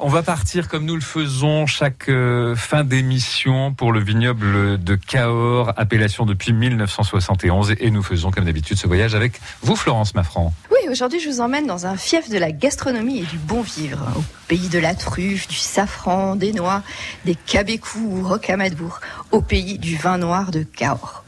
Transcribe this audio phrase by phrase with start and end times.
[0.00, 4.94] On va partir comme nous le faisons chaque euh, fin d'émission pour le vignoble de
[4.94, 7.74] Cahors, appellation depuis 1971.
[7.80, 10.52] Et nous faisons comme d'habitude ce voyage avec vous, Florence Maffran.
[10.70, 14.06] Oui, aujourd'hui je vous emmène dans un fief de la gastronomie et du bon vivre,
[14.14, 16.84] au pays de la truffe, du safran, des noix,
[17.24, 19.00] des cabécous ou rocamadour,
[19.32, 21.24] au pays du vin noir de Cahors.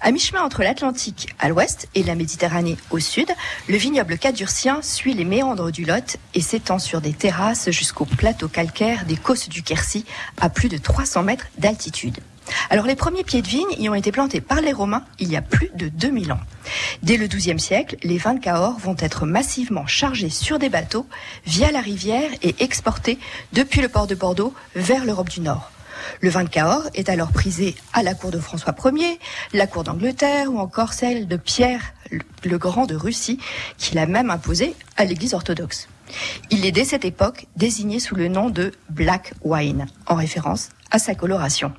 [0.00, 3.28] À mi-chemin entre l'Atlantique à l'ouest et la Méditerranée au sud,
[3.68, 8.48] le vignoble cadurcien suit les méandres du Lot et s'étend sur des terrasses jusqu'au plateau
[8.48, 10.04] calcaire des Causses du Quercy
[10.40, 12.18] à plus de 300 mètres d'altitude.
[12.70, 15.36] Alors les premiers pieds de vigne y ont été plantés par les Romains il y
[15.36, 16.40] a plus de 2000 ans.
[17.02, 21.06] Dès le XIIe siècle, les vins de Cahors vont être massivement chargés sur des bateaux
[21.46, 23.18] via la rivière et exportés
[23.52, 25.70] depuis le port de Bordeaux vers l'Europe du Nord.
[26.20, 29.18] Le vin de Cahors est alors prisé à la cour de François Ier,
[29.52, 31.94] la cour d'Angleterre ou encore celle de Pierre
[32.44, 33.38] le Grand de Russie,
[33.76, 35.88] qui l'a même imposé à l'Église orthodoxe.
[36.50, 40.98] Il est dès cette époque désigné sous le nom de Black Wine, en référence à
[40.98, 41.72] sa coloration.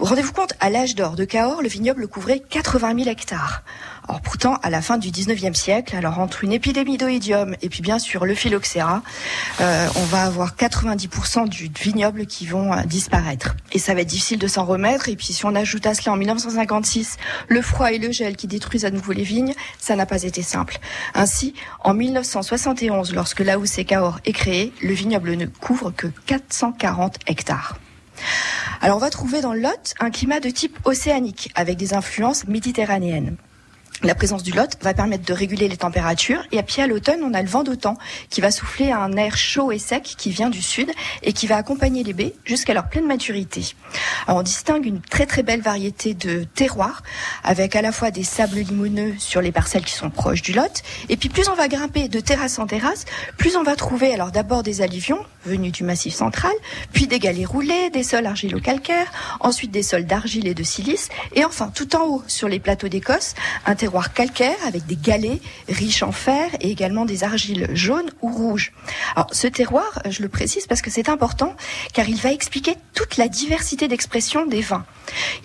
[0.00, 3.64] Rendez-vous compte, à l'âge d'or de Cahors, le vignoble couvrait 80 000 hectares.
[4.08, 7.82] Alors pourtant, à la fin du 19e siècle, alors entre une épidémie d'oïdium et puis
[7.82, 9.02] bien sûr le phylloxéra,
[9.60, 13.56] euh, on va avoir 90% du vignoble qui vont euh, disparaître.
[13.72, 15.08] Et ça va être difficile de s'en remettre.
[15.08, 17.16] Et puis si on ajoute à cela en 1956
[17.48, 20.42] le froid et le gel qui détruisent à nouveau les vignes, ça n'a pas été
[20.42, 20.78] simple.
[21.14, 27.16] Ainsi, en 1971, lorsque la et Cahors est créé, le vignoble ne couvre que 440
[27.26, 27.78] hectares.
[28.80, 32.46] Alors on va trouver dans le Lot un climat de type océanique avec des influences
[32.46, 33.36] méditerranéennes.
[34.04, 37.34] La présence du Lot va permettre de réguler les températures et pied à l'automne, on
[37.34, 37.96] a le vent d'automne
[38.30, 40.90] qui va souffler un air chaud et sec qui vient du sud
[41.24, 43.74] et qui va accompagner les baies jusqu'à leur pleine maturité.
[44.26, 47.02] Alors on distingue une très très belle variété de terroirs
[47.42, 50.82] avec à la fois des sables limoneux sur les parcelles qui sont proches du Lot
[51.08, 53.04] et puis plus on va grimper de terrasse en terrasse,
[53.36, 56.52] plus on va trouver alors d'abord des alluvions venus du massif central,
[56.92, 61.44] puis des galets roulés, des sols argilo-calcaires, ensuite des sols d'argile et de silice et
[61.44, 63.34] enfin tout en haut sur les plateaux d'Écosse,
[63.78, 68.72] terroir calcaire avec des galets riches en fer et également des argiles jaunes ou rouges.
[69.16, 71.56] Alors ce terroir, je le précise parce que c'est important
[71.94, 74.84] car il va expliquer toute la diversité d'expression des vins.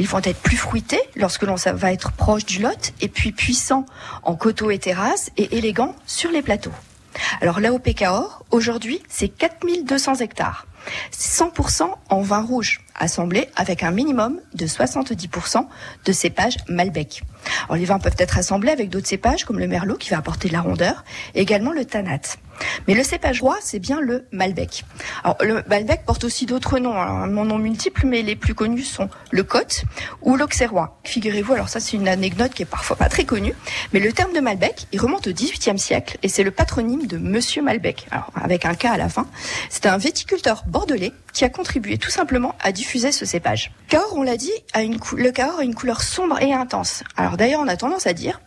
[0.00, 3.86] Ils vont être plus fruités lorsque l'on va être proche du lot et puis puissants
[4.24, 6.72] en coteaux et terrasses et élégants sur les plateaux.
[7.40, 7.60] Alors
[7.94, 10.66] Cahors, aujourd'hui, c'est 4200 hectares.
[11.12, 15.66] 100% en vin rouge, assemblé avec un minimum de 70%
[16.04, 17.22] de cépages Malbec.
[17.64, 20.48] Alors, les vins peuvent être assemblés avec d'autres cépages comme le merlot qui va apporter
[20.48, 21.04] de la rondeur,
[21.34, 22.20] et également le tanat.
[22.86, 24.84] Mais le cépage roi, c'est bien le Malbec.
[25.24, 29.08] Alors, le Malbec porte aussi d'autres noms, un nom multiple, mais les plus connus sont
[29.30, 29.84] le Côte
[30.20, 31.00] ou l'Auxerrois.
[31.04, 33.54] Figurez-vous, alors ça c'est une anecdote qui est parfois pas très connue,
[33.92, 37.18] mais le terme de Malbec, il remonte au XVIIIe siècle et c'est le patronyme de
[37.18, 39.26] Monsieur Malbec, alors avec un K à la fin.
[39.68, 43.70] C'est un viticulteur bordelais qui a contribué tout simplement à diffuser ce cépage.
[43.88, 47.04] Cahors, on l'a dit, a une le Cahors a une couleur sombre et intense.
[47.16, 48.40] Alors d'ailleurs, on a tendance à dire,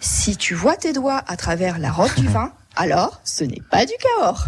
[0.00, 3.84] si tu vois tes doigts à travers la robe du vin, alors ce n'est pas
[3.84, 4.46] du Cahors.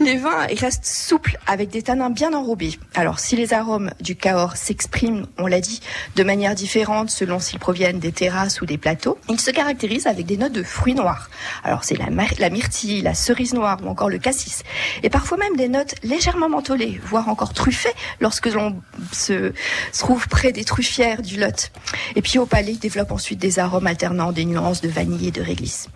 [0.00, 2.78] Les vins restent souples avec des tanins bien enrobés.
[2.94, 5.80] Alors si les arômes du Cahors s'expriment, on l'a dit,
[6.16, 10.26] de manière différente selon s'ils proviennent des terrasses ou des plateaux, ils se caractérisent avec
[10.26, 11.30] des notes de fruits noirs.
[11.62, 12.10] Alors c'est la,
[12.50, 14.62] myrtille, la cerise noire ou encore le cassis.
[15.02, 18.80] Et parfois même des notes légèrement mentholées, voire encore truffées lorsque l'on
[19.12, 19.52] se,
[19.98, 21.70] trouve près des truffières du Lot.
[22.16, 25.42] Et puis au palais développe ensuite des arômes alternant des nuances de vanille et de
[25.42, 25.88] réglisse.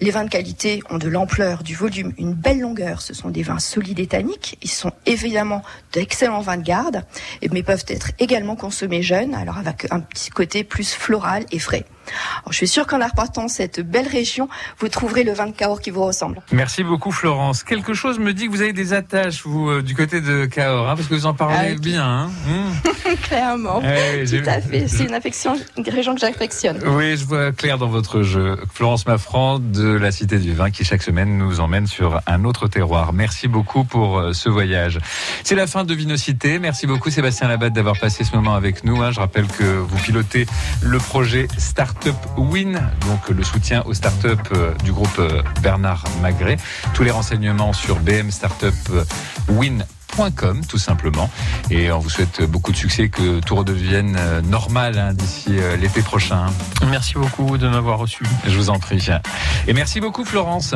[0.00, 3.42] Les vins de qualité ont de l'ampleur, du volume, une belle longueur ce sont des
[3.42, 4.58] vins solides et tanniques.
[4.62, 5.62] Ils sont évidemment
[5.92, 7.02] d'excellents vins de garde,
[7.50, 11.84] mais peuvent être également consommés jeunes, alors avec un petit côté plus floral et frais
[12.50, 15.90] je suis sûre qu'en repartant cette belle région, vous trouverez le vin de Cahors qui
[15.90, 16.42] vous ressemble.
[16.52, 17.62] Merci beaucoup Florence.
[17.62, 20.88] Quelque chose me dit que vous avez des attaches, vous, euh, du côté de Cahors,
[20.88, 22.04] hein, parce que vous en parlez ah, bien.
[22.04, 22.30] Hein.
[22.46, 23.16] Hmm.
[23.22, 23.82] Clairement.
[23.82, 24.88] Eh, Tout à fait.
[24.88, 26.78] C'est une affection, une région que j'affectionne.
[26.86, 28.58] Oui, je vois clair dans votre jeu.
[28.72, 32.68] Florence Maffran de la Cité du Vin qui chaque semaine nous emmène sur un autre
[32.68, 33.12] terroir.
[33.12, 34.98] Merci beaucoup pour euh, ce voyage.
[35.44, 36.58] C'est la fin de Vinocité.
[36.58, 39.02] Merci beaucoup Sébastien Labatte d'avoir passé ce moment avec nous.
[39.02, 39.10] Hein.
[39.10, 40.46] Je rappelle que vous pilotez
[40.82, 46.04] le projet Start Startup Win, donc le soutien aux startups euh, du groupe euh, Bernard
[46.20, 46.58] Magret.
[46.94, 51.28] Tous les renseignements sur bmstartupwin.com francebleu.com tout simplement.
[51.70, 56.00] Et on vous souhaite beaucoup de succès, que tout redevienne euh, normal hein, d'ici l'été
[56.00, 56.46] prochain.
[56.88, 58.24] Merci beaucoup de m'avoir reçu.
[58.46, 59.06] Je vous en prie.
[59.66, 60.74] Et merci beaucoup Florence.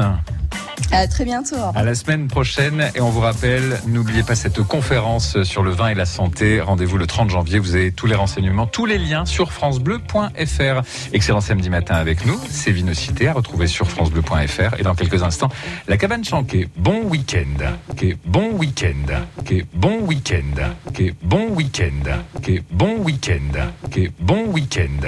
[0.93, 1.57] À très bientôt.
[1.75, 2.91] À la semaine prochaine.
[2.95, 6.61] Et on vous rappelle, n'oubliez pas cette conférence sur le vin et la santé.
[6.61, 7.59] Rendez-vous le 30 janvier.
[7.59, 10.83] Vous avez tous les renseignements, tous les liens sur francebleu.fr.
[11.13, 12.39] Excellent samedi matin avec nous.
[12.49, 14.79] C'est Vinocité à retrouver sur francebleu.fr.
[14.79, 15.49] Et dans quelques instants,
[15.89, 16.69] la cabane week-end.
[16.77, 17.35] Bon week-end.
[18.25, 19.23] Bon week-end.
[19.75, 20.63] Bon week-end.
[21.23, 22.21] Bon week-end.
[22.71, 23.71] Bon week-end.
[24.21, 25.07] Bon week-end.